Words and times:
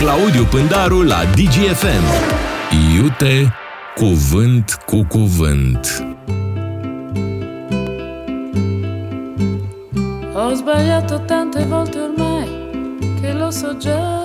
Claudiu 0.00 0.44
Pândaru 0.44 1.02
la 1.02 1.24
DGFM. 1.24 2.04
Iute 2.94 3.54
cuvânt 3.94 4.78
cu 4.86 5.04
cuvânt. 5.08 6.04
Ho 10.34 10.54
sbagliato 10.54 11.18
tante 11.18 11.64
volte 11.64 11.98
ormai 11.98 12.48
che 13.20 13.32
lo 13.32 13.50
so 13.50 13.76
già. 13.76 14.19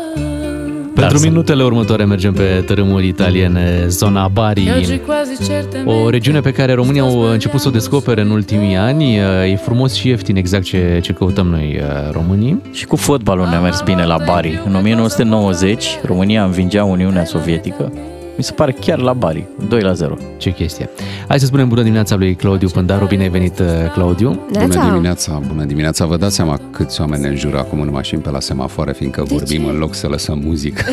Pentru 0.96 1.20
minutele 1.20 1.64
următoare 1.64 2.06
mergem 2.06 2.34
pe 2.34 2.64
tărâmuri 2.66 3.08
italiene, 3.08 3.88
zona 3.88 4.22
E 4.22 4.24
oggi 4.24 4.34
Bari, 4.34 5.02
quasi 5.06 5.46
certamente 5.48 5.92
o 5.92 6.10
regiune 6.10 6.40
pe 6.40 6.52
care 6.52 6.74
românii 6.74 7.02
au 7.02 7.22
început 7.22 7.60
să 7.60 7.68
o 7.68 7.72
descopere 7.72 8.22
în 8.22 8.30
ultimii 8.30 8.76
ani. 8.76 9.16
E 9.52 9.60
frumos 9.64 9.94
și 9.94 10.08
ieftin, 10.08 10.36
exact 10.36 10.64
ce, 10.64 11.00
ce 11.04 11.14
căutăm 11.14 11.48
noi 11.48 11.82
românii. 12.12 12.62
Și 12.72 12.86
cu 12.86 12.96
fotbalul 12.96 13.48
ne-a 13.48 13.60
mers 13.60 13.82
bine 13.82 14.06
la 14.06 14.18
Bari. 14.26 14.62
În 14.66 14.76
1990, 14.76 15.86
România 16.04 16.44
învingea 16.44 16.84
Uniunea 16.84 17.26
Sovietică. 17.26 17.92
Mi 18.38 18.44
se 18.44 18.52
pare 18.52 18.72
chiar 18.72 19.00
la 19.00 19.14
Bari, 19.14 19.48
2 19.68 19.82
la 19.82 19.94
0. 19.94 20.18
Ce 20.38 20.52
chestie. 20.52 20.90
Hai 21.28 21.40
să 21.40 21.46
spunem 21.46 21.68
bună 21.68 21.82
dimineața 21.82 22.16
lui 22.16 22.36
Claudiu 22.36 22.68
Pândaru. 22.68 23.06
Bine 23.06 23.24
ai 23.24 23.30
venit, 23.30 23.62
Claudiu. 23.94 24.40
Bună 24.52 24.90
dimineața, 24.90 25.42
bună 25.48 25.64
dimineața. 25.64 26.06
Vă 26.06 26.18
dați 26.18 26.36
seama 26.36 26.60
câți 26.72 27.02
oameni 27.02 27.22
ne 27.22 27.28
înjură 27.28 27.58
acum 27.58 27.82
în 27.82 27.90
mașini 27.92 28.22
pe 28.22 28.30
la 28.30 28.40
semafoare, 28.40 28.92
fiindcă 28.92 29.24
vorbim 29.24 29.66
în 29.66 29.78
loc 29.78 29.94
să 29.94 30.08
lăsăm 30.08 30.42
muzică. 30.44 30.84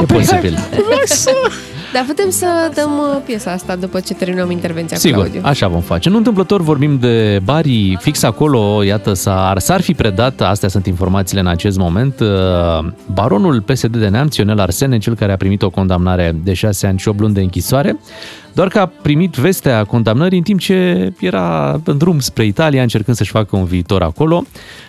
E 0.00 0.04
posibil. 0.06 0.58
Dar 1.92 2.04
putem 2.06 2.30
să 2.30 2.46
dăm 2.74 2.90
uh, 2.98 3.22
piesa 3.24 3.50
asta 3.50 3.76
după 3.76 4.00
ce 4.00 4.14
terminăm 4.14 4.50
intervenția 4.50 4.96
cu 4.96 5.02
Sigur, 5.02 5.18
Claudiu. 5.20 5.40
așa 5.44 5.68
vom 5.68 5.80
face. 5.80 6.08
Nu 6.08 6.16
întâmplător 6.16 6.60
vorbim 6.60 6.98
de 6.98 7.40
Bari, 7.44 7.96
fix 8.00 8.22
acolo, 8.22 8.82
iată, 8.82 9.12
s-ar, 9.12 9.58
s-ar 9.58 9.80
fi 9.80 9.94
predat, 9.94 10.40
astea 10.40 10.68
sunt 10.68 10.86
informațiile 10.86 11.40
în 11.40 11.46
acest 11.46 11.78
moment, 11.78 12.20
uh, 12.20 12.28
baronul 13.14 13.60
PSD 13.60 13.96
de 13.96 14.08
Neamț, 14.08 14.36
Ionel 14.36 14.60
Arsene, 14.60 14.98
cel 14.98 15.14
care 15.14 15.32
a 15.32 15.36
primit 15.36 15.62
o 15.62 15.70
condamnare 15.70 16.36
de 16.44 16.52
6 16.52 16.86
ani 16.86 16.98
și 16.98 17.08
8 17.08 17.20
luni 17.20 17.34
de 17.34 17.40
închisoare, 17.40 17.98
doar 18.56 18.68
că 18.68 18.78
a 18.78 18.86
primit 18.86 19.34
vestea 19.34 19.84
condamnării 19.84 20.38
în 20.38 20.44
timp 20.44 20.60
ce 20.60 21.12
era 21.20 21.80
în 21.84 21.98
drum 21.98 22.18
spre 22.18 22.44
Italia, 22.44 22.82
încercând 22.82 23.16
să-și 23.16 23.30
facă 23.30 23.56
un 23.56 23.64
viitor 23.64 24.02
acolo. 24.02 24.44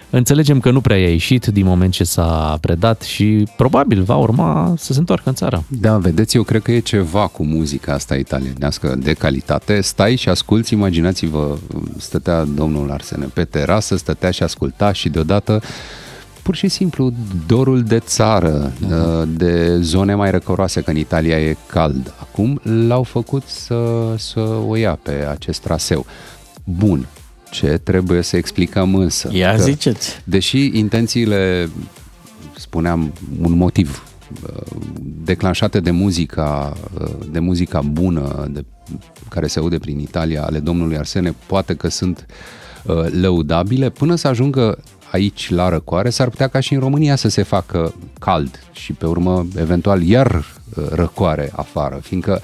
Înțelegem 0.10 0.60
că 0.60 0.72
nu 0.72 0.82
prea 0.82 0.98
i-a 0.98 1.10
ieșit 1.10 1.46
din 1.46 1.66
moment 1.66 1.94
ce 1.94 2.04
s-a 2.04 2.58
predat 2.62 3.02
și 3.02 3.48
probabil 3.58 4.02
va 4.02 4.16
urma 4.16 4.74
să 4.78 4.94
se 4.94 5.00
întoarcă 5.00 5.30
în 5.30 5.36
țară. 5.36 5.64
Da, 5.68 5.98
vedeți, 5.98 6.36
eu 6.36 6.44
cred 6.44 6.62
că 6.62 6.72
e 6.72 6.80
ceva 6.80 7.28
cu 7.28 7.44
muzica 7.44 7.94
asta 7.94 8.16
italienească 8.16 8.96
de 8.98 9.14
calitate. 9.14 9.82
Stai 9.82 10.16
și 10.16 10.30
asculti, 10.30 10.74
imaginați-vă, 10.74 11.58
stătea 11.98 12.44
domnul 12.44 12.92
Arsene 12.92 13.26
pe 13.34 13.44
terasă, 13.44 13.98
stătea 13.98 14.32
și 14.32 14.44
asculta 14.44 14.92
și 14.92 15.10
deodată 15.10 15.62
pur 16.48 16.56
și 16.56 16.68
simplu 16.68 17.14
dorul 17.48 17.84
de 17.84 18.00
țară, 18.00 18.74
de 19.28 19.78
zone 19.82 20.16
mai 20.16 20.32
răcoroase, 20.32 20.82
că 20.82 20.90
în 20.90 20.98
Italia 20.98 21.40
e 21.40 21.58
cald. 21.68 22.14
Acum 22.20 22.60
l-au 22.64 23.04
făcut 23.04 23.44
să, 23.46 24.14
să 24.18 24.40
o 24.40 24.76
ia 24.76 25.00
pe 25.04 25.12
acest 25.30 25.62
traseu. 25.62 26.06
Bun, 26.64 27.08
ce 27.50 27.68
trebuie 27.68 28.22
să 28.22 28.38
explicăm 28.38 28.96
însă? 28.96 29.30
Ia 29.32 29.56
că, 29.56 29.62
ziceți. 29.62 30.22
Deși 30.24 30.78
intențiile, 30.78 31.70
spuneam, 32.56 33.14
un 33.42 33.52
motiv 33.52 34.04
uh, 34.44 34.78
declanșate 35.24 35.80
de 35.80 35.92
muzica, 35.92 36.74
uh, 37.02 37.08
de 37.32 37.40
muzica 37.40 37.82
bună 37.82 38.48
de, 38.52 38.66
care 39.30 39.48
se 39.48 39.60
aude 39.60 39.78
prin 39.78 40.00
Italia 40.00 40.44
ale 40.44 40.60
domnului 40.60 40.98
Arsene, 40.98 41.36
poate 41.46 41.76
că 41.76 41.90
sunt 41.90 42.26
uh, 42.86 42.96
lăudabile, 43.12 43.90
până 43.90 44.16
să 44.16 44.28
ajungă 44.28 44.78
aici 45.12 45.50
la 45.50 45.70
răcoare, 45.70 46.10
s-ar 46.10 46.30
putea 46.30 46.48
ca 46.48 46.60
și 46.60 46.74
în 46.74 46.80
România 46.80 47.16
să 47.16 47.30
se 47.30 47.44
facă 47.44 47.94
cald 48.20 48.60
și 48.72 48.94
pe 48.94 49.06
urmă 49.06 49.46
eventual 49.56 50.04
iar 50.04 50.36
uh, 50.36 50.84
răcoare 50.90 51.52
afară, 51.56 52.00
fiindcă 52.02 52.42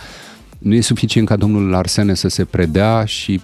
nu 0.59 0.73
e 0.73 0.81
suficient 0.81 1.27
ca 1.27 1.35
domnul 1.35 1.73
Arsene 1.75 2.13
să 2.13 2.27
se 2.27 2.45
predea 2.45 3.05
și 3.05 3.41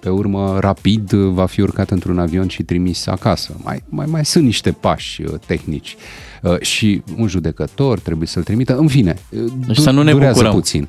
pe 0.00 0.08
urmă 0.08 0.58
rapid 0.60 1.10
va 1.12 1.46
fi 1.46 1.60
urcat 1.60 1.90
într-un 1.90 2.18
avion 2.18 2.48
și 2.48 2.62
trimis 2.62 3.06
acasă. 3.06 3.56
Mai, 3.62 3.82
mai, 3.88 4.06
mai 4.06 4.24
sunt 4.24 4.44
niște 4.44 4.72
pași 4.72 5.22
uh, 5.22 5.34
tehnici 5.46 5.96
uh, 6.42 6.60
și 6.60 7.02
un 7.16 7.28
judecător 7.28 7.98
trebuie 7.98 8.28
să-l 8.28 8.42
trimită. 8.42 8.76
În 8.76 8.88
fine, 8.88 9.16
uh, 9.30 9.52
Deci 9.66 9.76
să 9.76 9.90
nu 9.90 10.02
ne 10.02 10.12
durează 10.12 10.32
bucurăm. 10.34 10.52
puțin. 10.54 10.88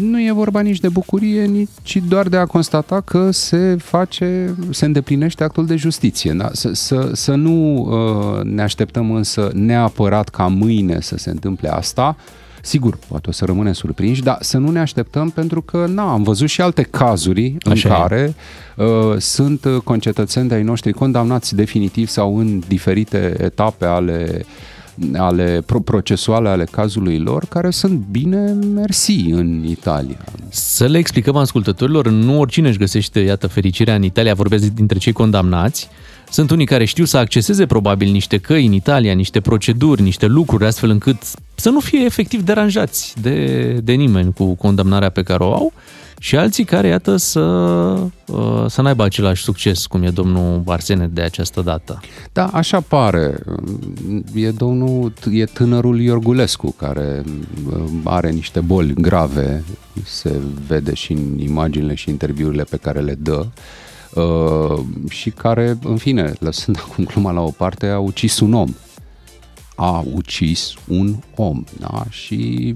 Nu 0.00 0.20
e 0.20 0.32
vorba 0.32 0.60
nici 0.60 0.80
de 0.80 0.88
bucurie, 0.88 1.44
nici 1.44 1.68
ci 1.82 1.96
doar 2.08 2.28
de 2.28 2.36
a 2.36 2.46
constata 2.46 3.00
că 3.00 3.30
se 3.30 3.76
face, 3.80 4.54
se 4.70 4.84
îndeplinește 4.84 5.44
actul 5.44 5.66
de 5.66 5.76
justiție. 5.76 6.32
Da? 6.32 6.48
Să, 6.52 6.72
să, 6.72 7.10
să 7.12 7.34
nu 7.34 7.76
uh, 7.76 8.42
ne 8.42 8.62
așteptăm 8.62 9.10
însă 9.10 9.50
neapărat 9.54 10.28
ca 10.28 10.46
mâine 10.46 11.00
să 11.00 11.16
se 11.16 11.30
întâmple 11.30 11.68
asta. 11.68 12.16
Sigur, 12.62 12.98
poate 13.08 13.28
o 13.28 13.32
să 13.32 13.44
rămânem 13.44 13.72
surprinși, 13.72 14.22
dar 14.22 14.38
să 14.40 14.58
nu 14.58 14.70
ne 14.70 14.78
așteptăm 14.78 15.30
pentru 15.30 15.62
că, 15.62 15.86
na, 15.88 16.12
am 16.12 16.22
văzut 16.22 16.48
și 16.48 16.60
alte 16.60 16.82
cazuri 16.82 17.56
în 17.58 17.72
Așa 17.72 17.88
e. 17.88 17.92
care 18.00 18.34
uh, 18.76 18.86
sunt 19.18 19.64
uh, 19.64 19.76
concetățeni 19.84 20.48
de-ai 20.48 20.62
noștri 20.62 20.92
condamnați 20.92 21.54
definitiv 21.54 22.08
sau 22.08 22.38
în 22.38 22.62
diferite 22.68 23.36
etape 23.40 23.84
ale 23.84 24.44
ale 25.16 25.62
pro- 25.66 25.80
procesuale 25.80 26.48
ale 26.48 26.64
cazului 26.64 27.18
lor, 27.18 27.44
care 27.44 27.70
sunt 27.70 28.00
bine 28.10 28.52
mersi 28.74 29.30
în 29.30 29.64
Italia. 29.64 30.24
Să 30.48 30.86
le 30.86 30.98
explicăm 30.98 31.36
ascultătorilor, 31.36 32.08
nu 32.08 32.38
oricine 32.38 32.68
își 32.68 32.78
găsește, 32.78 33.20
iată, 33.20 33.46
fericirea 33.46 33.94
în 33.94 34.02
Italia, 34.02 34.34
vorbesc 34.34 34.66
dintre 34.66 34.98
cei 34.98 35.12
condamnați. 35.12 35.88
Sunt 36.30 36.50
unii 36.50 36.66
care 36.66 36.84
știu 36.84 37.04
să 37.04 37.16
acceseze 37.16 37.66
probabil 37.66 38.10
niște 38.10 38.38
căi 38.38 38.66
în 38.66 38.72
Italia, 38.72 39.12
niște 39.12 39.40
proceduri, 39.40 40.02
niște 40.02 40.26
lucruri, 40.26 40.64
astfel 40.64 40.90
încât 40.90 41.16
să 41.54 41.70
nu 41.70 41.80
fie 41.80 42.04
efectiv 42.04 42.42
deranjați 42.42 43.14
de, 43.20 43.72
de 43.84 43.92
nimeni 43.92 44.32
cu 44.32 44.54
condamnarea 44.54 45.08
pe 45.08 45.22
care 45.22 45.42
o 45.42 45.54
au 45.54 45.72
și 46.18 46.36
alții 46.36 46.64
care, 46.64 46.88
iată, 46.88 47.16
să, 47.16 47.40
uh, 47.40 48.64
să 48.66 48.82
n-aibă 48.82 49.04
același 49.04 49.42
succes 49.42 49.86
cum 49.86 50.02
e 50.02 50.10
domnul 50.10 50.62
Arsene 50.66 51.06
de 51.06 51.20
această 51.20 51.60
dată. 51.60 52.00
Da, 52.32 52.46
așa 52.46 52.80
pare. 52.80 53.38
E 54.34 54.50
domnul, 54.50 55.12
e 55.30 55.44
tânărul 55.44 56.00
Iorgulescu 56.00 56.74
care 56.78 57.22
mm, 57.64 58.00
are 58.04 58.30
niște 58.30 58.60
boli 58.60 58.94
grave, 58.94 59.64
se 60.04 60.40
vede 60.66 60.94
și 60.94 61.12
în 61.12 61.38
imaginile 61.38 61.94
și 61.94 62.10
interviurile 62.10 62.62
pe 62.62 62.76
care 62.76 63.00
le 63.00 63.14
dă. 63.14 63.46
Uh, 64.14 64.80
și 65.08 65.30
care, 65.30 65.78
în 65.82 65.96
fine, 65.96 66.32
lăsând 66.38 66.78
acum 66.84 67.04
gluma 67.04 67.30
la 67.30 67.40
o 67.40 67.50
parte, 67.50 67.86
a 67.86 67.98
ucis 67.98 68.40
un 68.40 68.52
om. 68.52 68.74
A 69.74 70.04
ucis 70.14 70.74
un 70.86 71.14
om, 71.34 71.64
da? 71.78 72.04
Și 72.10 72.74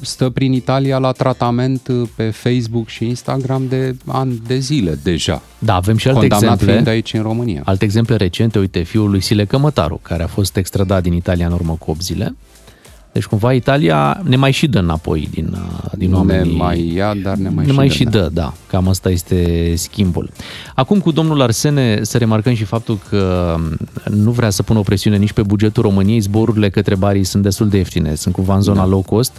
stă 0.00 0.30
prin 0.30 0.52
Italia 0.52 0.98
la 0.98 1.12
tratament 1.12 1.88
pe 2.16 2.30
Facebook 2.30 2.88
și 2.88 3.04
Instagram 3.04 3.68
de 3.68 3.96
ani 4.06 4.42
de 4.46 4.58
zile 4.58 4.98
deja. 5.02 5.42
Da, 5.58 5.74
avem 5.74 5.96
și 5.96 6.08
alte 6.08 6.20
Condamnat 6.20 6.52
exemple. 6.52 6.72
fiind 6.72 6.88
aici 6.88 7.12
în 7.12 7.22
România. 7.22 7.62
Alte 7.64 7.84
exemple 7.84 8.16
recente, 8.16 8.58
uite, 8.58 8.82
fiul 8.82 9.10
lui 9.10 9.20
Sile 9.20 9.44
Cămătaru, 9.44 10.00
care 10.02 10.22
a 10.22 10.26
fost 10.26 10.56
extradat 10.56 11.02
din 11.02 11.12
Italia 11.12 11.46
în 11.46 11.52
urmă 11.52 11.76
cu 11.78 11.90
8 11.90 12.02
zile. 12.02 12.34
Deci 13.16 13.24
cumva 13.26 13.52
Italia 13.52 14.20
ne 14.22 14.36
mai 14.36 14.50
și 14.50 14.66
dă 14.66 14.78
înapoi 14.78 15.28
din, 15.30 15.48
uh, 15.52 15.90
din 15.96 16.10
Ne 16.10 16.16
oamenii. 16.16 16.56
mai 16.56 16.92
ia, 16.94 17.14
dar 17.22 17.36
ne 17.36 17.48
mai 17.48 17.64
ne 17.64 17.70
și 17.70 17.76
mai 17.76 17.86
dă, 17.86 17.92
și 17.92 18.04
da. 18.04 18.10
dă, 18.10 18.30
da. 18.32 18.52
Cam 18.66 18.88
asta 18.88 19.10
este 19.10 19.72
schimbul. 19.76 20.30
Acum 20.74 21.00
cu 21.00 21.10
domnul 21.10 21.42
Arsene 21.42 22.02
să 22.02 22.18
remarcăm 22.18 22.54
și 22.54 22.64
faptul 22.64 22.98
că 23.08 23.54
nu 24.10 24.30
vrea 24.30 24.50
să 24.50 24.62
pună 24.62 24.78
o 24.78 24.82
presiune 24.82 25.16
nici 25.16 25.32
pe 25.32 25.42
bugetul 25.42 25.82
României. 25.82 26.20
Zborurile 26.20 26.70
către 26.70 26.94
Bari 26.94 27.24
sunt 27.24 27.42
destul 27.42 27.68
de 27.68 27.76
ieftine, 27.76 28.14
sunt 28.14 28.34
cumva 28.34 28.54
în 28.54 28.60
zona 28.62 28.80
da. 28.80 28.86
low 28.86 29.02
cost, 29.02 29.32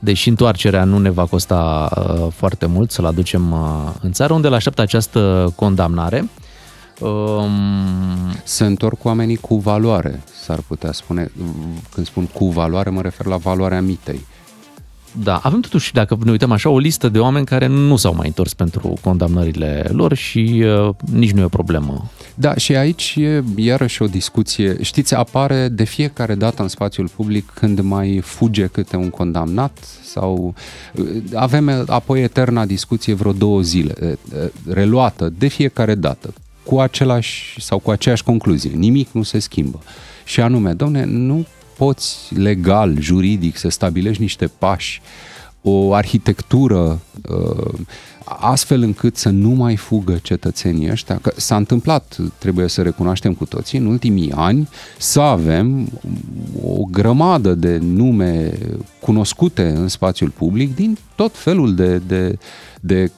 deși 0.00 0.28
întoarcerea 0.28 0.84
nu 0.84 0.98
ne 0.98 1.10
va 1.10 1.24
costa 1.24 1.90
uh, 1.96 2.26
foarte 2.34 2.66
mult 2.66 2.90
să-l 2.90 3.04
aducem 3.04 3.52
uh, 3.52 3.58
în 4.00 4.12
țară, 4.12 4.32
unde 4.32 4.46
îl 4.46 4.54
așteaptă 4.54 4.82
această 4.82 5.52
condamnare. 5.56 6.28
Um, 7.00 7.50
Se 8.44 8.64
întorc 8.64 9.04
oamenii 9.04 9.36
cu 9.36 9.56
valoare, 9.56 10.22
s-ar 10.44 10.60
putea 10.66 10.92
spune. 10.92 11.30
Când 11.94 12.06
spun 12.06 12.24
cu 12.24 12.48
valoare, 12.48 12.90
mă 12.90 13.00
refer 13.00 13.26
la 13.26 13.36
valoarea 13.36 13.80
mitei. 13.80 14.20
Da, 15.22 15.36
avem 15.36 15.60
totuși, 15.60 15.92
dacă 15.92 16.18
ne 16.24 16.30
uităm 16.30 16.52
așa, 16.52 16.68
o 16.68 16.78
listă 16.78 17.08
de 17.08 17.18
oameni 17.18 17.46
care 17.46 17.66
nu 17.66 17.96
s-au 17.96 18.14
mai 18.14 18.26
întors 18.26 18.54
pentru 18.54 18.94
condamnările 19.00 19.86
lor 19.92 20.14
și 20.14 20.64
uh, 20.64 20.94
nici 21.12 21.30
nu 21.30 21.40
e 21.40 21.44
o 21.44 21.48
problemă. 21.48 22.10
Da, 22.34 22.54
și 22.54 22.76
aici 22.76 23.14
e 23.16 23.42
iarăși 23.56 24.02
o 24.02 24.06
discuție. 24.06 24.82
Știți, 24.82 25.14
apare 25.14 25.68
de 25.68 25.84
fiecare 25.84 26.34
dată 26.34 26.62
în 26.62 26.68
spațiul 26.68 27.08
public 27.16 27.50
când 27.54 27.80
mai 27.80 28.20
fuge 28.24 28.66
câte 28.66 28.96
un 28.96 29.10
condamnat 29.10 29.78
sau 30.02 30.54
avem 31.34 31.84
apoi 31.86 32.22
eterna 32.22 32.66
discuție 32.66 33.14
vreo 33.14 33.32
două 33.32 33.60
zile, 33.60 33.94
eh, 34.00 34.08
eh, 34.08 34.48
reluată 34.66 35.32
de 35.38 35.46
fiecare 35.46 35.94
dată, 35.94 36.32
cu 36.68 36.80
același 36.80 37.60
sau 37.60 37.78
cu 37.78 37.90
aceeași 37.90 38.22
concluzie. 38.22 38.70
Nimic 38.70 39.08
nu 39.12 39.22
se 39.22 39.38
schimbă. 39.38 39.80
Și 40.24 40.40
anume, 40.40 40.72
domne, 40.72 41.04
nu 41.04 41.46
poți 41.76 42.34
legal, 42.34 43.00
juridic, 43.00 43.56
să 43.56 43.68
stabilești 43.68 44.22
niște 44.22 44.46
pași, 44.58 45.00
o 45.62 45.94
arhitectură 45.94 47.00
uh, 47.28 47.74
astfel 48.24 48.82
încât 48.82 49.16
să 49.16 49.28
nu 49.28 49.48
mai 49.48 49.76
fugă 49.76 50.18
cetățenii 50.22 50.90
ăștia, 50.90 51.18
că 51.22 51.32
s-a 51.36 51.56
întâmplat, 51.56 52.16
trebuie 52.38 52.68
să 52.68 52.82
recunoaștem 52.82 53.34
cu 53.34 53.44
toții, 53.44 53.78
în 53.78 53.86
ultimii 53.86 54.32
ani 54.32 54.68
să 54.98 55.20
avem 55.20 55.88
o 56.62 56.84
grămadă 56.90 57.54
de 57.54 57.78
nume 57.82 58.58
cunoscute 59.00 59.68
în 59.68 59.88
spațiul 59.88 60.30
public 60.30 60.74
din 60.74 60.98
tot 61.14 61.36
felul 61.36 61.74
de, 61.74 61.98
de, 61.98 62.38
de 62.80 63.10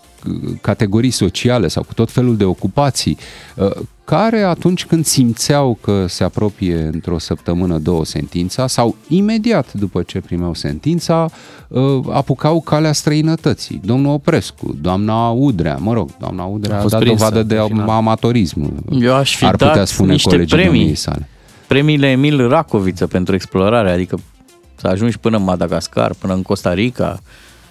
categorii 0.60 1.10
sociale 1.10 1.68
sau 1.68 1.82
cu 1.82 1.94
tot 1.94 2.10
felul 2.10 2.36
de 2.36 2.44
ocupații, 2.44 3.18
uh, 3.56 3.70
care 4.04 4.42
atunci 4.42 4.86
când 4.86 5.04
simțeau 5.04 5.78
că 5.80 6.06
se 6.08 6.24
apropie 6.24 6.90
într-o 6.92 7.18
săptămână, 7.18 7.78
două 7.78 8.04
sentința, 8.04 8.66
sau 8.66 8.96
imediat 9.08 9.72
după 9.72 10.02
ce 10.02 10.20
primeau 10.20 10.54
sentința, 10.54 11.30
uh, 11.68 11.82
apucau 12.10 12.60
calea 12.60 12.92
străinătății. 12.92 13.80
Domnul 13.84 14.12
Oprescu, 14.12 14.76
doamna 14.80 15.28
Udrea, 15.28 15.76
mă 15.76 15.92
rog, 15.92 16.10
doamna 16.18 16.44
Udrea 16.44 16.76
a, 16.76 16.82
a 16.82 16.86
dat 16.86 17.02
dovadă 17.02 17.42
de 17.42 17.58
amatorism. 17.86 18.84
Eu 19.00 19.14
aș 19.14 19.36
fi 19.36 19.44
ar 19.44 19.50
putea 19.50 19.74
dat 19.74 19.86
spune 19.86 20.12
niște 20.12 20.44
premii, 20.48 20.94
sale. 20.94 21.28
premiile 21.66 22.10
Emil 22.10 22.48
Racoviță 22.48 23.06
pentru 23.06 23.34
explorare, 23.34 23.90
adică 23.90 24.18
să 24.74 24.86
ajungi 24.86 25.18
până 25.18 25.36
în 25.36 25.42
Madagascar, 25.42 26.14
până 26.18 26.34
în 26.34 26.42
Costa 26.42 26.74
Rica, 26.74 27.20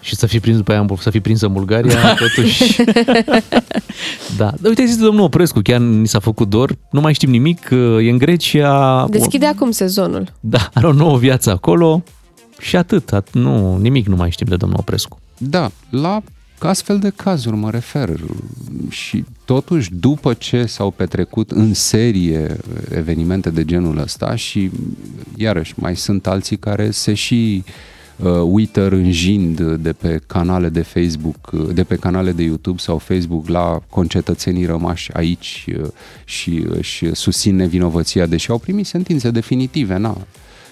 și 0.02 0.16
să 0.16 0.26
fii 0.26 0.40
prins 0.40 0.58
după 0.58 0.72
aia, 0.72 0.86
să 1.00 1.10
fii 1.10 1.22
prins 1.22 1.42
în 1.42 1.54
Bulgaria, 1.54 2.14
totuși. 2.36 2.76
da. 4.38 4.54
Dar 4.60 4.70
uite, 4.70 4.86
zis 4.86 4.98
domnul 4.98 5.24
Oprescu, 5.24 5.60
chiar 5.60 5.80
ni 5.80 6.08
s-a 6.08 6.20
făcut 6.20 6.50
dor, 6.50 6.78
nu 6.92 7.02
mai 7.02 7.14
știm 7.14 7.30
nimic, 7.30 7.70
e 8.02 8.10
în 8.10 8.18
Grecia. 8.18 9.06
Deschide 9.10 9.46
o... 9.46 9.50
acum 9.50 9.72
sezonul. 9.72 10.34
Da, 10.40 10.70
are 10.74 10.88
o 10.88 10.94
nouă 10.94 11.18
viață 11.18 11.52
acolo 11.52 12.04
și 12.60 12.76
atât, 12.76 13.12
at- 13.16 13.32
nu, 13.32 13.78
nimic 13.78 14.08
nu 14.08 14.16
mai 14.16 14.32
știm 14.32 14.48
de 14.50 14.56
domnul 14.56 14.80
Oprescu. 14.80 15.20
Da, 15.38 15.72
la 15.90 16.22
astfel 16.60 17.00
de 17.00 17.12
cazuri 17.16 17.56
mă 17.56 17.70
refer 17.70 18.10
și 18.90 19.24
totuși 19.46 19.90
după 19.94 20.34
ce 20.34 20.66
s-au 20.66 20.92
petrecut 20.92 21.52
în 21.52 21.74
serie 21.74 22.58
evenimente 22.96 23.50
de 23.50 23.66
genul 23.66 23.98
ăsta 23.98 24.36
și 24.36 24.72
iarăși 25.36 25.74
mai 25.76 25.96
sunt 25.96 26.28
alții 26.28 26.58
care 26.58 26.92
se 26.92 27.14
și 27.14 27.64
uh, 27.66 27.72
uh, 27.72 27.99
uită 28.28 28.88
rânjind 28.88 29.62
de 29.62 29.94
pe 29.94 30.22
canale 30.28 30.70
de 30.70 30.82
Facebook, 30.82 31.50
uh, 31.52 31.70
de 31.74 31.84
pe 31.84 31.96
canale 31.96 32.32
de 32.32 32.44
YouTube 32.44 32.80
sau 32.80 32.98
Facebook 32.98 33.48
la 33.48 33.82
concetățenii 33.90 34.66
rămași 34.66 35.14
aici 35.14 35.66
uh, 35.80 35.88
și 36.26 36.66
și 36.82 37.16
susțin 37.16 37.56
nevinovăția, 37.56 38.26
deși 38.26 38.50
au 38.50 38.58
primit 38.58 38.86
sentințe 38.86 39.32
definitive, 39.32 39.98
na, 39.98 40.18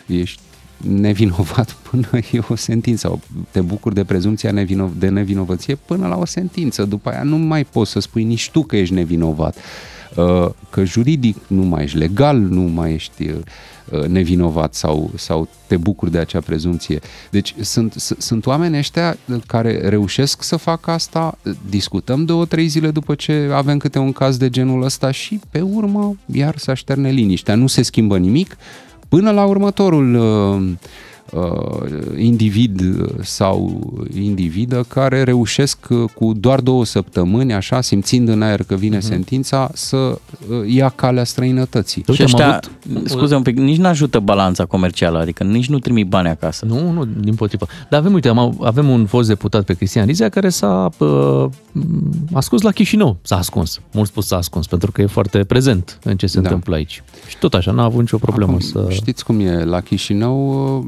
ești 0.07 0.41
nevinovat 0.77 1.71
până 1.89 2.07
e 2.31 2.39
o 2.47 2.55
sentință 2.55 3.07
sau 3.07 3.21
te 3.51 3.61
bucuri 3.61 3.95
de 3.95 4.03
prezumția 4.03 4.51
nevinov- 4.51 4.99
de 4.99 5.09
nevinovăție 5.09 5.75
până 5.75 6.07
la 6.07 6.17
o 6.17 6.25
sentință. 6.25 6.85
După 6.85 7.09
aia 7.09 7.23
nu 7.23 7.37
mai 7.37 7.65
poți 7.65 7.91
să 7.91 7.99
spui 7.99 8.23
nici 8.23 8.49
tu 8.49 8.63
că 8.63 8.77
ești 8.77 8.93
nevinovat. 8.93 9.57
Uh, 10.17 10.49
că 10.69 10.83
juridic 10.83 11.37
nu 11.47 11.61
mai 11.61 11.83
ești 11.83 11.97
legal, 11.97 12.37
nu 12.37 12.61
mai 12.61 12.93
ești 12.93 13.29
uh, 13.91 14.05
nevinovat 14.05 14.73
sau, 14.73 15.11
sau 15.15 15.47
te 15.67 15.77
bucuri 15.77 16.11
de 16.11 16.17
acea 16.17 16.39
prezumție. 16.39 16.99
Deci 17.29 17.55
sunt, 17.61 17.93
sunt 18.17 18.45
oameni 18.45 18.77
ăștia 18.77 19.17
care 19.45 19.89
reușesc 19.89 20.43
să 20.43 20.55
facă 20.55 20.91
asta, 20.91 21.37
discutăm 21.69 22.25
două, 22.25 22.45
trei 22.45 22.67
zile 22.67 22.91
după 22.91 23.15
ce 23.15 23.49
avem 23.53 23.77
câte 23.77 23.99
un 23.99 24.11
caz 24.11 24.37
de 24.37 24.49
genul 24.49 24.83
ăsta 24.83 25.11
și 25.11 25.39
pe 25.49 25.61
urmă 25.61 26.17
iar 26.25 26.57
se 26.57 26.71
așterne 26.71 27.09
liniștea. 27.09 27.55
Nu 27.55 27.67
se 27.67 27.81
schimbă 27.81 28.17
nimic 28.17 28.57
până 29.09 29.31
la 29.31 29.45
următorul 29.45 30.15
uh, 30.15 30.55
uh, 30.57 30.75
individ 32.17 32.81
sau 33.21 33.81
individă 34.13 34.85
care 34.87 35.23
reușesc 35.23 35.77
uh, 35.89 36.09
cu 36.15 36.33
doar 36.33 36.59
două 36.59 36.85
săptămâni, 36.85 37.53
așa, 37.53 37.81
simțind 37.81 38.27
în 38.27 38.41
aer 38.41 38.63
că 38.63 38.75
vine 38.75 38.97
uh-huh. 38.97 39.01
sentința, 39.01 39.69
să 39.73 39.97
uh, 39.97 40.17
ia 40.65 40.89
calea 40.89 41.23
străinătății. 41.23 42.03
Și 42.13 42.23
ăștia, 42.23 42.59
avut... 42.87 43.09
scuze 43.09 43.35
un 43.35 43.41
pic, 43.41 43.57
nici 43.57 43.77
nu 43.77 43.87
ajută 43.87 44.19
balanța 44.19 44.65
comercială, 44.65 45.19
adică 45.19 45.43
nici 45.43 45.69
nu 45.69 45.79
trimit 45.79 46.07
bani 46.07 46.27
acasă. 46.27 46.65
Nu, 46.65 46.91
nu, 46.91 47.05
din 47.05 47.35
potrivă. 47.35 47.67
Dar 47.89 47.99
avem, 47.99 48.13
uite, 48.13 48.33
avem 48.61 48.89
un 48.89 49.05
fost 49.05 49.27
deputat 49.27 49.63
pe 49.63 49.73
Cristian 49.73 50.05
Rizea 50.05 50.29
care 50.29 50.49
s-a 50.49 50.89
uh, 50.97 51.45
ascuns 52.33 52.61
la 52.61 52.71
Chișinău. 52.71 53.17
S-a 53.21 53.37
ascuns. 53.37 53.81
Mult 53.93 54.07
spus 54.07 54.25
s-a 54.25 54.37
ascuns, 54.37 54.67
pentru 54.67 54.91
că 54.91 55.01
e 55.01 55.05
foarte 55.05 55.43
prezent 55.43 55.99
în 56.03 56.17
ce 56.17 56.27
se 56.27 56.39
da. 56.39 56.47
întâmplă 56.47 56.75
aici. 56.75 57.03
Și 57.27 57.37
tot 57.37 57.53
așa, 57.53 57.71
n-a 57.71 57.83
avut 57.83 57.99
nicio 57.99 58.17
problemă 58.17 58.51
Acum, 58.51 58.63
să... 58.63 58.85
Știți 58.89 59.25
cum 59.25 59.39
e, 59.39 59.63
la 59.63 59.79
Chișinău 59.79 60.85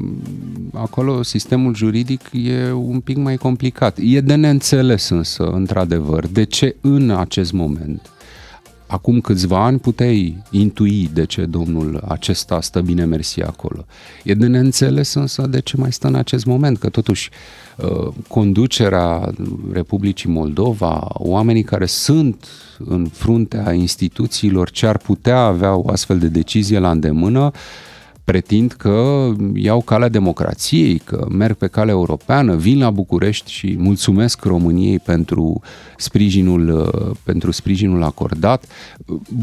acolo 0.72 1.22
sistemul 1.22 1.74
juridic 1.74 2.20
e 2.32 2.72
un 2.72 3.00
pic 3.00 3.16
mai 3.16 3.36
complicat. 3.36 3.98
E 4.00 4.20
de 4.20 4.34
neînțeles 4.34 5.08
însă, 5.08 5.44
într-adevăr, 5.44 6.26
de 6.26 6.44
ce 6.44 6.76
în 6.80 7.10
acest 7.10 7.52
moment 7.52 8.10
acum 8.90 9.20
câțiva 9.20 9.64
ani 9.64 9.78
puteai 9.78 10.42
intui 10.50 11.10
de 11.12 11.26
ce 11.26 11.44
domnul 11.44 12.02
acesta 12.08 12.60
stă 12.60 12.80
bine 12.80 13.04
mersi 13.04 13.42
acolo. 13.42 13.84
E 14.24 14.34
de 14.34 14.46
neînțeles 14.46 15.14
însă 15.14 15.46
de 15.46 15.60
ce 15.60 15.76
mai 15.76 15.92
stă 15.92 16.06
în 16.06 16.14
acest 16.14 16.44
moment, 16.44 16.78
că 16.78 16.88
totuși 16.88 17.30
uh, 17.76 18.12
conducerea 18.28 19.32
Republicii 19.72 20.30
Moldova, 20.30 21.08
oamenii 21.12 21.62
care 21.62 21.86
sunt 21.86 22.44
în 22.78 23.06
fruntea 23.12 23.72
instituțiilor 23.72 24.70
ce 24.70 24.86
ar 24.86 24.98
putea 24.98 25.38
avea 25.38 25.74
o 25.74 25.90
astfel 25.90 26.18
de 26.18 26.28
decizie 26.28 26.78
la 26.78 26.90
îndemână, 26.90 27.50
pretind 28.24 28.72
că 28.72 29.28
iau 29.54 29.80
calea 29.80 30.08
democrației, 30.08 30.98
că 30.98 31.26
merg 31.30 31.56
pe 31.56 31.66
calea 31.66 31.92
europeană, 31.92 32.56
vin 32.56 32.78
la 32.78 32.90
București 32.90 33.50
și 33.52 33.74
mulțumesc 33.78 34.44
României 34.44 34.98
pentru 34.98 35.60
sprijinul, 35.96 36.90
pentru 37.22 37.50
sprijinul 37.50 38.02
acordat. 38.02 38.64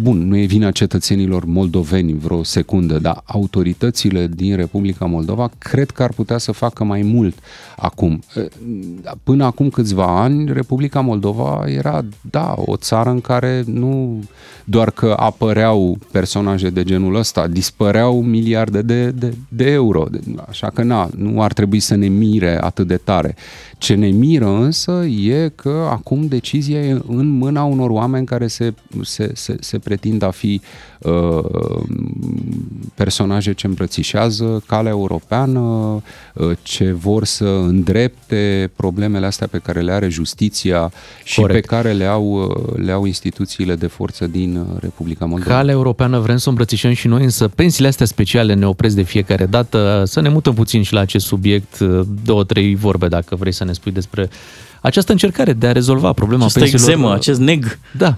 Bun, 0.02 0.28
nu 0.28 0.38
e 0.38 0.46
vina 0.46 0.72
cetățenilor 0.72 1.46
moldoveni 1.46 2.18
vreo 2.18 2.44
secundă, 2.44 3.00
dar 3.00 3.22
autoritățile 3.26 4.28
din 4.28 4.56
Republica 4.56 5.06
Moldova 5.06 5.50
cred 5.58 5.92
că 5.92 6.04
ar 6.04 6.12
putea 6.12 6.38
să 6.38 6.52
facă 6.52 6.84
mai 6.84 7.02
mult 7.02 7.36
acum. 7.78 8.24
Până 9.24 9.46
acum 9.46 9.70
câțiva 9.70 10.22
ani, 10.22 10.54
Republica 10.54 11.00
Moldova 11.00 11.64
era, 11.68 12.06
da, 12.22 12.54
o 12.58 12.76
țară 12.76 13.10
în 13.10 13.22
care 13.22 13.64
nu 13.66 14.24
doar 14.66 14.92
că 14.92 15.16
apăreau 15.18 15.98
personaje 16.12 16.70
de 16.70 16.84
genul 16.84 17.16
ăsta, 17.16 17.48
dispăreau 17.48 18.22
miliarde 18.22 18.67
de, 18.72 19.12
de, 19.12 19.34
de 19.50 19.72
euro. 19.72 20.06
Așa 20.50 20.70
că 20.70 20.84
na, 20.84 21.10
nu 21.16 21.42
ar 21.42 21.54
trebui 21.54 21.80
să 21.80 21.96
ne 21.96 22.08
mire 22.08 22.64
atât 22.64 22.88
de 22.88 22.98
tare. 22.98 23.36
Ce 23.78 23.96
ne 23.96 24.08
miră 24.08 24.48
însă 24.48 25.06
e 25.06 25.52
că 25.56 25.88
acum 25.92 26.28
decizia 26.28 26.80
e 26.80 27.02
în 27.08 27.28
mâna 27.28 27.64
unor 27.64 27.90
oameni 27.90 28.26
care 28.26 28.48
se, 28.48 28.74
se, 29.02 29.32
se, 29.34 29.58
se 29.60 29.80
pretind 29.80 30.22
a 30.22 30.32
fi 30.32 30.62
uh, 30.64 30.97
personaje 32.96 33.54
ce 33.54 33.68
îmbrățișează 33.68 34.64
calea 34.66 34.92
europeană, 34.92 35.60
uh, 36.34 36.58
ce 36.62 36.92
vor 36.92 37.26
să 37.26 37.46
îndrepte 37.46 38.72
problemele 38.76 39.26
astea 39.26 39.48
pe 39.48 39.58
care 39.58 39.82
le 39.82 39.92
are 39.92 40.08
justiția 40.10 40.92
și 41.24 41.40
Corect. 41.40 41.62
pe 41.62 41.76
care 41.76 41.92
le 41.92 42.06
au, 42.06 42.24
uh, 42.24 42.76
le 42.76 42.92
au 42.92 43.06
instituțiile 43.06 43.76
de 43.76 43.88
forță 43.88 44.28
din 44.28 44.56
uh, 44.56 44.80
Republica 44.80 45.26
Moldova. 45.26 45.56
Calea 45.56 45.74
europeană 45.74 46.20
vrem 46.20 46.38
să 46.38 46.44
o 46.46 46.50
îmbrățișăm 46.50 46.94
și 46.94 47.08
noi, 47.08 47.24
însă 47.24 47.48
pensiile 47.48 47.88
astea 47.88 48.06
speciale 48.06 48.54
ne 48.54 48.68
opresc 48.68 48.96
de 48.96 49.02
fiecare 49.02 49.46
dată. 49.46 50.04
Să 50.06 50.22
ne 50.22 50.30
mutăm 50.30 50.54
puțin 50.54 50.82
și 50.82 50.94
la 50.94 51.00
acest 51.00 51.26
subiect, 51.26 51.80
două, 52.24 52.44
trei 52.44 52.76
vorbe 52.76 53.08
dacă 53.08 53.36
vrei 53.36 53.52
să 53.52 53.64
ne 53.64 53.74
spui 53.74 53.92
despre 53.92 54.30
această 54.88 55.12
încercare 55.12 55.54
de 55.54 55.68
a 55.68 55.72
rezolva 55.72 56.14
problema 56.14 56.46
Această 56.46 56.60
pensiilor. 56.60 56.90
Exemă, 56.90 57.14
acest 57.14 57.40
neg. 57.40 57.80
Da, 57.98 58.18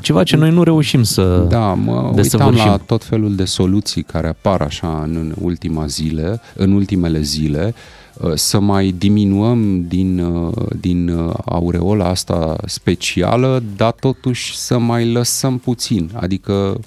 ceva 0.00 0.22
ce 0.22 0.36
noi 0.36 0.50
nu 0.50 0.62
reușim 0.62 1.02
să 1.02 1.46
Da, 1.48 1.72
mă 1.74 2.12
uitam 2.16 2.54
la 2.54 2.76
tot 2.86 3.04
felul 3.04 3.34
de 3.34 3.44
soluții 3.44 4.02
care 4.02 4.28
apar 4.28 4.60
așa 4.60 5.00
în 5.02 5.34
ultima 5.40 5.86
zile, 5.86 6.40
în 6.54 6.72
ultimele 6.72 7.20
zile, 7.20 7.74
uh, 8.14 8.32
să 8.34 8.60
mai 8.60 8.94
diminuăm 8.98 9.84
din, 9.88 10.18
uh, 10.18 10.52
din 10.80 11.08
uh, 11.08 11.34
aureola 11.44 12.08
asta 12.08 12.56
specială, 12.66 13.62
dar 13.76 13.92
totuși 14.00 14.56
să 14.56 14.78
mai 14.78 15.12
lăsăm 15.12 15.58
puțin, 15.58 16.10
adică 16.14 16.52
Uh, 16.52 16.84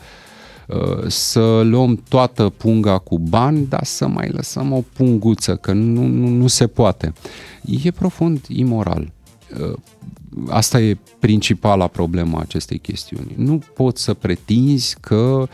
să 1.07 1.61
luăm 1.63 2.03
toată 2.09 2.53
punga 2.57 2.97
cu 2.97 3.19
bani, 3.19 3.65
dar 3.69 3.83
să 3.83 4.07
mai 4.07 4.29
lăsăm 4.29 4.71
o 4.71 4.83
punguță, 4.93 5.55
că 5.55 5.71
nu, 5.71 6.05
nu, 6.05 6.27
nu 6.27 6.47
se 6.47 6.67
poate. 6.67 7.13
E 7.83 7.91
profund 7.91 8.45
imoral. 8.47 9.11
Uh, 9.59 9.77
asta 10.49 10.79
e 10.79 10.97
principala 11.19 11.87
problemă 11.87 12.37
a 12.37 12.41
acestei 12.41 12.77
chestiuni. 12.77 13.33
Nu 13.35 13.61
poți 13.73 14.03
să 14.03 14.13
pretinzi 14.13 14.97
că 14.99 15.47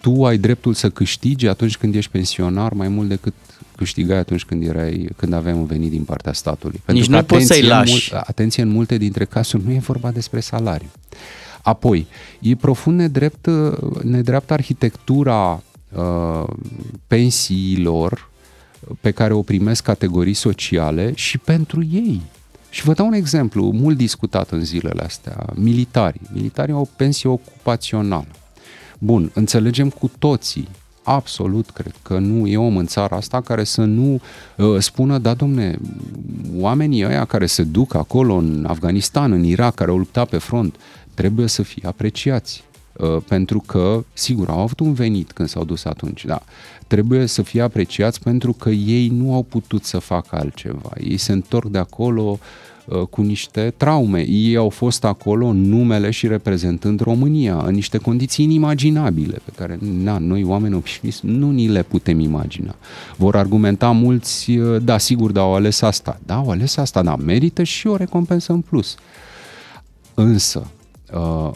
tu 0.00 0.24
ai 0.24 0.38
dreptul 0.38 0.74
să 0.74 0.90
câștigi 0.90 1.46
atunci 1.46 1.76
când 1.76 1.94
ești 1.94 2.10
pensionar 2.10 2.72
mai 2.72 2.88
mult 2.88 3.08
decât 3.08 3.34
câștigai 3.76 4.18
atunci 4.18 4.44
când 4.44 4.66
erai, 4.66 5.08
când 5.16 5.32
aveai 5.32 5.54
un 5.54 5.66
venit 5.66 5.90
din 5.90 6.02
partea 6.04 6.32
statului. 6.32 6.80
Pentru 6.84 7.02
Nici 7.02 7.12
că, 7.12 7.16
nu 7.16 7.22
poți 7.22 7.46
să-i 7.46 7.62
lași. 7.62 8.14
Atenție, 8.14 8.62
în 8.62 8.68
multe 8.68 8.96
dintre 8.96 9.24
cazuri 9.24 9.64
nu 9.64 9.72
e 9.72 9.78
vorba 9.78 10.10
despre 10.10 10.40
salariu. 10.40 10.90
Apoi, 11.62 12.06
e 12.40 12.54
profund 12.54 12.98
nedrept, 12.98 13.48
nedreaptă 14.02 14.52
arhitectura 14.52 15.62
uh, 15.92 16.44
pensiilor 17.06 18.30
pe 19.00 19.10
care 19.10 19.32
o 19.32 19.42
primesc 19.42 19.82
categorii 19.82 20.34
sociale 20.34 21.12
și 21.14 21.38
pentru 21.38 21.84
ei. 21.92 22.22
Și 22.70 22.84
vă 22.84 22.92
dau 22.92 23.06
un 23.06 23.12
exemplu 23.12 23.70
mult 23.70 23.96
discutat 23.96 24.50
în 24.50 24.64
zilele 24.64 25.02
astea. 25.02 25.46
Militarii. 25.54 26.20
Militarii 26.32 26.74
au 26.74 26.80
o 26.80 26.88
pensie 26.96 27.28
ocupațională. 27.28 28.26
Bun, 28.98 29.30
înțelegem 29.34 29.88
cu 29.88 30.10
toții 30.18 30.68
absolut 31.02 31.70
cred 31.70 31.94
că 32.02 32.18
nu 32.18 32.46
e 32.46 32.56
om 32.56 32.76
în 32.76 32.86
țara 32.86 33.16
asta 33.16 33.40
care 33.40 33.64
să 33.64 33.84
nu 33.84 34.20
uh, 34.56 34.78
spună, 34.78 35.18
da 35.18 35.34
domne, 35.34 35.78
oamenii 36.56 37.04
ăia 37.04 37.24
care 37.24 37.46
se 37.46 37.62
duc 37.62 37.94
acolo 37.94 38.34
în 38.34 38.64
Afganistan, 38.68 39.32
în 39.32 39.44
Irak, 39.44 39.74
care 39.74 39.90
au 39.90 39.96
luptat 39.96 40.28
pe 40.28 40.38
front, 40.38 40.74
trebuie 41.20 41.46
să 41.46 41.62
fie 41.62 41.82
apreciați. 41.86 42.64
Uh, 42.92 43.16
pentru 43.28 43.62
că, 43.66 44.04
sigur, 44.12 44.48
au 44.48 44.58
avut 44.58 44.80
un 44.80 44.92
venit 44.92 45.32
când 45.32 45.48
s-au 45.48 45.64
dus 45.64 45.84
atunci, 45.84 46.24
da. 46.24 46.42
Trebuie 46.86 47.26
să 47.26 47.42
fie 47.42 47.62
apreciați 47.62 48.20
pentru 48.20 48.52
că 48.52 48.70
ei 48.70 49.08
nu 49.08 49.34
au 49.34 49.42
putut 49.42 49.84
să 49.84 49.98
facă 49.98 50.36
altceva. 50.36 50.90
Ei 51.00 51.16
se 51.16 51.32
întorc 51.32 51.68
de 51.68 51.78
acolo 51.78 52.22
uh, 52.22 52.38
Uh, 52.90 53.06
cu 53.06 53.22
niște 53.22 53.74
traume. 53.76 54.26
Ei 54.28 54.56
au 54.56 54.68
fost 54.68 55.04
acolo 55.04 55.52
numele 55.52 56.10
și 56.10 56.26
reprezentând 56.26 57.00
România 57.00 57.62
în 57.64 57.74
niște 57.74 57.98
condiții 57.98 58.44
inimaginabile 58.44 59.38
pe 59.44 59.50
care 59.56 59.78
na, 60.02 60.18
noi 60.18 60.44
oameni 60.44 60.74
obișnuiți 60.74 61.20
nu 61.26 61.50
ni 61.50 61.68
le 61.68 61.82
putem 61.82 62.20
imagina. 62.20 62.74
Vor 63.16 63.36
argumenta 63.36 63.90
mulți, 63.90 64.50
uh, 64.50 64.82
da, 64.82 64.98
sigur, 64.98 65.32
dar 65.32 65.44
au 65.44 65.54
ales 65.54 65.82
asta. 65.82 66.20
Da, 66.26 66.34
au 66.34 66.50
ales 66.50 66.76
asta, 66.76 67.02
dar 67.02 67.16
merită 67.16 67.62
și 67.62 67.86
o 67.86 67.96
recompensă 67.96 68.52
în 68.52 68.60
plus. 68.60 68.96
Însă, 70.14 70.66
uh, 71.12 71.50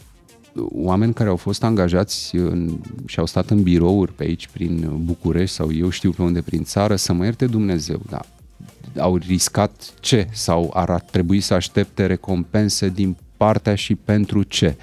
oameni 0.72 1.12
care 1.12 1.28
au 1.28 1.36
fost 1.36 1.62
angajați 1.62 2.36
în, 2.36 2.78
și 3.06 3.18
au 3.18 3.26
stat 3.26 3.50
în 3.50 3.62
birouri 3.62 4.12
pe 4.12 4.24
aici, 4.24 4.48
prin 4.48 4.90
București 5.04 5.56
sau 5.56 5.72
eu 5.72 5.88
știu 5.88 6.10
pe 6.10 6.22
unde 6.22 6.40
prin 6.40 6.64
țară, 6.64 6.96
să 6.96 7.12
mă 7.12 7.24
ierte 7.24 7.46
Dumnezeu, 7.46 8.00
da, 8.10 8.20
au 8.98 9.16
riscat 9.16 9.94
ce 10.00 10.28
sau 10.32 10.70
ar 10.74 11.00
trebui 11.00 11.40
să 11.40 11.54
aștepte 11.54 12.06
recompense 12.06 12.88
din 12.88 13.16
partea 13.36 13.74
și 13.74 13.94
pentru 13.94 14.42
ce. 14.42 14.76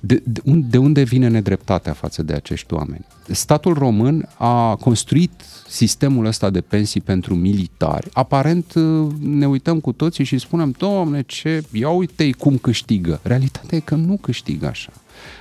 De, 0.00 0.22
de 0.54 0.78
unde 0.78 1.02
vine 1.02 1.28
nedreptatea 1.28 1.92
față 1.92 2.22
de 2.22 2.32
acești 2.32 2.74
oameni? 2.74 3.04
Statul 3.30 3.74
român 3.74 4.28
a 4.36 4.74
construit 4.74 5.30
sistemul 5.68 6.24
ăsta 6.24 6.50
de 6.50 6.60
pensii 6.60 7.00
pentru 7.00 7.34
militari. 7.34 8.08
Aparent 8.12 8.72
ne 9.20 9.46
uităm 9.46 9.80
cu 9.80 9.92
toții 9.92 10.24
și 10.24 10.38
spunem, 10.38 10.74
domne, 10.78 11.22
ce, 11.22 11.62
ia 11.72 11.88
uite 11.88 12.30
cum 12.30 12.56
câștigă. 12.56 13.20
Realitatea 13.22 13.76
e 13.76 13.80
că 13.80 13.94
nu 13.94 14.16
câștigă 14.16 14.66
așa. 14.66 14.92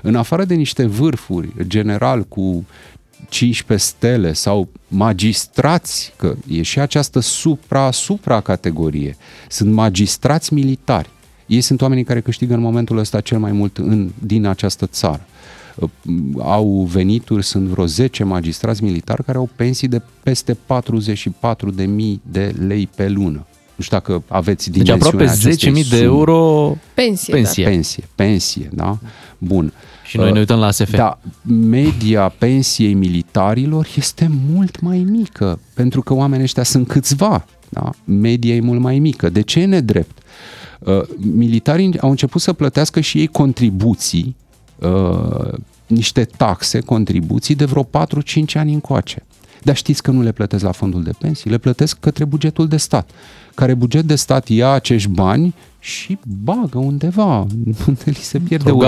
În 0.01 0.15
afară 0.15 0.45
de 0.45 0.53
niște 0.53 0.85
vârfuri, 0.85 1.53
general 1.67 2.23
cu 2.23 2.65
15 3.29 3.87
stele 3.87 4.33
sau 4.33 4.69
magistrați, 4.87 6.13
că 6.17 6.35
e 6.47 6.61
și 6.61 6.79
această 6.79 7.19
supra-supra 7.19 8.41
categorie, 8.41 9.17
sunt 9.49 9.73
magistrați 9.73 10.53
militari. 10.53 11.09
Ei 11.45 11.61
sunt 11.61 11.81
oamenii 11.81 12.03
care 12.03 12.21
câștigă 12.21 12.53
în 12.53 12.59
momentul 12.59 12.97
ăsta 12.97 13.21
cel 13.21 13.37
mai 13.37 13.51
mult 13.51 13.77
în, 13.77 14.09
din 14.19 14.45
această 14.45 14.85
țară. 14.85 15.25
Au 16.39 16.87
venituri, 16.91 17.43
sunt 17.43 17.67
vreo 17.67 17.85
10 17.85 18.23
magistrați 18.23 18.83
militari 18.83 19.23
care 19.23 19.37
au 19.37 19.49
pensii 19.55 19.87
de 19.87 20.01
peste 20.23 20.53
44.000 20.53 20.57
de 22.31 22.55
lei 22.67 22.89
pe 22.95 23.09
lună. 23.09 23.45
Nu 23.75 23.83
știu 23.83 23.97
dacă 23.97 24.23
aveți 24.27 24.71
deci 24.71 24.83
dimensiunea 24.83 25.27
Deci 25.27 25.63
aproape 25.65 25.83
10.000 25.83 25.89
de 25.89 26.03
euro 26.03 26.75
pensie. 26.93 27.33
Pensie, 27.33 27.63
da. 27.63 27.69
pensie, 27.69 28.03
pensie 28.15 28.69
da? 28.73 28.97
Bun. 29.37 29.73
Și 30.05 30.17
noi 30.17 30.31
ne 30.31 30.39
uităm 30.39 30.59
la 30.59 30.65
ASF. 30.65 30.95
Da, 30.95 31.19
media 31.47 32.29
pensiei 32.29 32.93
militarilor 32.93 33.87
este 33.95 34.31
mult 34.51 34.79
mai 34.79 35.05
mică, 35.09 35.59
pentru 35.73 36.01
că 36.01 36.13
oamenii 36.13 36.43
ăștia 36.43 36.63
sunt 36.63 36.87
câțiva. 36.87 37.45
Da? 37.69 37.89
Media 38.03 38.55
e 38.55 38.59
mult 38.61 38.79
mai 38.79 38.99
mică. 38.99 39.29
De 39.29 39.41
ce 39.41 39.59
e 39.59 39.65
nedrept? 39.65 40.17
Uh, 40.79 41.01
militarii 41.17 41.99
au 41.99 42.09
început 42.09 42.41
să 42.41 42.53
plătească 42.53 42.99
și 42.99 43.19
ei 43.19 43.27
contribuții, 43.27 44.35
uh, 44.79 45.53
niște 45.87 46.23
taxe, 46.23 46.79
contribuții 46.79 47.55
de 47.55 47.65
vreo 47.65 47.83
4-5 47.83 48.55
ani 48.55 48.73
încoace. 48.73 49.23
Dar 49.63 49.75
știți 49.75 50.01
că 50.01 50.11
nu 50.11 50.21
le 50.21 50.31
plătesc 50.31 50.63
la 50.63 50.71
fondul 50.71 51.03
de 51.03 51.11
pensii, 51.19 51.49
le 51.49 51.57
plătesc 51.57 51.99
către 51.99 52.25
bugetul 52.25 52.67
de 52.67 52.77
stat, 52.77 53.09
care 53.55 53.73
buget 53.73 54.05
de 54.05 54.15
stat 54.15 54.47
ia 54.47 54.69
acești 54.69 55.09
bani 55.09 55.53
și 55.85 56.17
bagă 56.43 56.77
undeva, 56.77 57.37
unde 57.87 58.03
li 58.05 58.13
se 58.13 58.39
pierde 58.39 58.71
urma. 58.71 58.87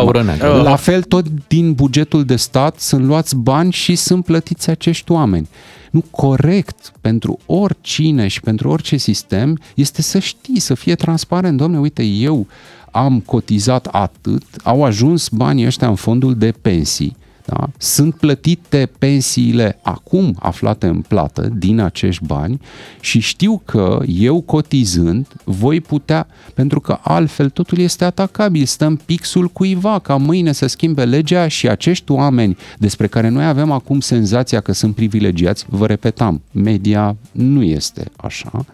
La 0.61 0.75
fel, 0.75 1.03
tot 1.03 1.25
din 1.47 1.73
bugetul 1.73 2.25
de 2.25 2.35
stat 2.35 2.79
sunt 2.79 3.05
luați 3.05 3.35
bani 3.35 3.71
și 3.71 3.95
sunt 3.95 4.25
plătiți 4.25 4.69
acești 4.69 5.11
oameni. 5.11 5.47
Nu 5.91 6.03
corect 6.11 6.93
pentru 7.01 7.39
oricine 7.45 8.27
și 8.27 8.41
pentru 8.41 8.69
orice 8.69 8.97
sistem 8.97 9.59
este 9.75 10.01
să 10.01 10.19
știi, 10.19 10.59
să 10.59 10.73
fie 10.73 10.95
transparent. 10.95 11.57
Domne, 11.57 11.79
uite, 11.79 12.03
eu 12.03 12.47
am 12.91 13.19
cotizat 13.19 13.85
atât, 13.85 14.43
au 14.63 14.83
ajuns 14.83 15.29
banii 15.29 15.65
ăștia 15.65 15.87
în 15.87 15.95
fondul 15.95 16.35
de 16.35 16.53
pensii, 16.61 17.15
da? 17.49 17.69
Sunt 17.77 18.15
plătite 18.15 18.89
pensiile 18.99 19.79
acum 19.81 20.35
aflate 20.39 20.87
în 20.87 21.01
plată 21.01 21.49
din 21.55 21.79
acești 21.79 22.25
bani 22.25 22.61
și 22.99 23.19
știu 23.19 23.61
că 23.65 23.99
eu 24.05 24.41
cotizând 24.41 25.27
voi 25.43 25.81
putea, 25.81 26.27
pentru 26.53 26.79
că 26.79 26.97
altfel 27.01 27.49
totul 27.49 27.77
este 27.77 28.05
atacabil, 28.05 28.65
stăm 28.65 28.95
pixul 28.95 29.47
cuiva 29.47 29.99
ca 29.99 30.15
mâine 30.15 30.51
să 30.51 30.67
schimbe 30.67 31.05
legea 31.05 31.47
și 31.47 31.69
acești 31.69 32.11
oameni 32.11 32.57
despre 32.77 33.07
care 33.07 33.29
noi 33.29 33.45
avem 33.45 33.71
acum 33.71 33.99
senzația 33.99 34.59
că 34.59 34.73
sunt 34.73 34.95
privilegiați, 34.95 35.65
vă 35.69 35.85
repetam, 35.85 36.41
media 36.51 37.15
nu 37.31 37.63
este 37.63 38.11
așa, 38.15 38.65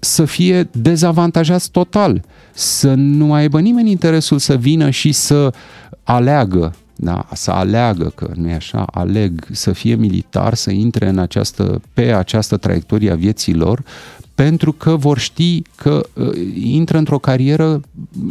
să 0.00 0.24
fie 0.24 0.68
dezavantajați 0.72 1.70
total, 1.70 2.24
să 2.52 2.94
nu 2.94 3.32
aibă 3.32 3.60
nimeni 3.60 3.90
interesul 3.90 4.38
să 4.38 4.56
vină 4.56 4.90
și 4.90 5.12
să 5.12 5.52
aleagă 6.02 6.74
da, 6.96 7.26
să 7.32 7.50
aleagă, 7.50 8.12
că 8.14 8.30
nu 8.34 8.48
e 8.48 8.54
așa, 8.54 8.86
aleg 8.92 9.46
să 9.52 9.72
fie 9.72 9.94
militar, 9.94 10.54
să 10.54 10.70
intre 10.70 11.08
în 11.08 11.18
această, 11.18 11.80
pe 11.92 12.12
această 12.12 12.56
traiectorie 12.56 13.10
a 13.10 13.14
vieții 13.14 13.54
lor, 13.54 13.82
pentru 14.34 14.72
că 14.72 14.96
vor 14.96 15.18
ști 15.18 15.62
că 15.74 16.06
uh, 16.12 16.28
intră 16.54 16.98
într-o 16.98 17.18
carieră 17.18 17.80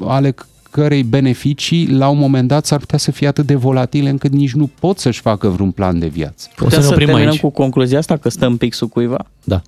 ale 0.03 0.35
cărei 0.71 1.03
beneficii 1.03 1.89
la 1.89 2.07
un 2.07 2.17
moment 2.17 2.47
dat 2.47 2.65
s-ar 2.65 2.79
putea 2.79 2.97
să 2.97 3.11
fie 3.11 3.27
atât 3.27 3.45
de 3.45 3.55
volatile 3.55 4.09
încât 4.09 4.31
nici 4.31 4.53
nu 4.53 4.69
pot 4.79 4.99
să-și 4.99 5.21
facă 5.21 5.47
vreun 5.47 5.71
plan 5.71 5.99
de 5.99 6.07
viață. 6.07 6.49
Putem 6.55 6.81
să, 6.81 6.87
să 6.87 6.95
terminăm 6.95 7.29
aici. 7.29 7.39
cu 7.39 7.49
concluzia 7.49 7.97
asta 7.97 8.17
că 8.17 8.29
stăm 8.29 8.57
pixul 8.57 8.87
cuiva? 8.87 9.25
Da. 9.43 9.61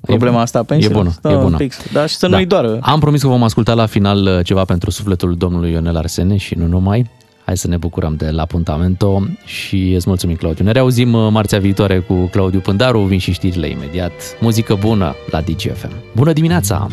Problema 0.00 0.38
e, 0.38 0.40
asta 0.40 0.58
a 0.58 0.62
pensiilor? 0.62 0.96
E 0.96 1.02
bună, 1.02 1.14
Stă 1.14 1.28
e 1.28 1.36
bună. 1.36 1.56
Pix, 1.56 1.76
da, 1.92 2.06
și 2.06 2.16
să 2.16 2.28
da. 2.28 2.36
nu-i 2.36 2.46
doară. 2.46 2.78
Am 2.80 3.00
promis 3.00 3.22
că 3.22 3.28
vom 3.28 3.42
asculta 3.42 3.74
la 3.74 3.86
final 3.86 4.26
uh, 4.26 4.44
ceva 4.44 4.64
pentru 4.64 4.90
sufletul 4.90 5.36
domnului 5.36 5.70
Ionel 5.70 5.96
Arsene 5.96 6.36
și 6.36 6.54
nu 6.54 6.66
numai. 6.66 7.10
Hai 7.50 7.58
să 7.58 7.68
ne 7.68 7.76
bucurăm 7.76 8.14
de 8.14 8.30
la 8.30 8.44
Puntamento 8.44 9.26
și 9.44 9.92
îți 9.94 10.08
mulțumim, 10.08 10.36
Claudiu. 10.36 10.64
Ne 10.64 10.70
reauzim 10.72 11.12
uh, 11.12 11.28
marțea 11.30 11.58
viitoare 11.58 11.98
cu 11.98 12.14
Claudiu 12.14 12.60
Pândaru, 12.60 13.00
vin 13.00 13.18
și 13.18 13.32
știrile 13.32 13.68
imediat. 13.68 14.12
Muzică 14.40 14.74
bună 14.74 15.14
la 15.30 15.40
DGFM. 15.40 15.92
Bună 16.14 16.32
dimineața! 16.32 16.88